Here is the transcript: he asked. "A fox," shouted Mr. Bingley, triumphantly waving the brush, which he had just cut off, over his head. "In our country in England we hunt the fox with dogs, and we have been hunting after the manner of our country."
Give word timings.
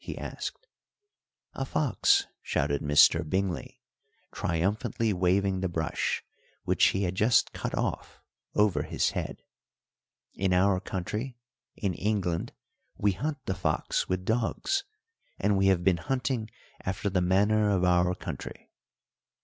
he 0.03 0.17
asked. 0.17 0.65
"A 1.53 1.63
fox," 1.63 2.25
shouted 2.41 2.81
Mr. 2.81 3.23
Bingley, 3.23 3.79
triumphantly 4.33 5.13
waving 5.13 5.59
the 5.59 5.69
brush, 5.69 6.23
which 6.63 6.85
he 6.85 7.03
had 7.03 7.13
just 7.13 7.53
cut 7.53 7.75
off, 7.75 8.19
over 8.55 8.81
his 8.81 9.11
head. 9.11 9.43
"In 10.33 10.53
our 10.53 10.79
country 10.79 11.37
in 11.75 11.93
England 11.93 12.51
we 12.97 13.11
hunt 13.11 13.45
the 13.45 13.53
fox 13.53 14.09
with 14.09 14.25
dogs, 14.25 14.83
and 15.37 15.55
we 15.55 15.67
have 15.67 15.83
been 15.83 15.97
hunting 15.97 16.49
after 16.83 17.07
the 17.07 17.21
manner 17.21 17.69
of 17.69 17.83
our 17.83 18.15
country." 18.15 18.71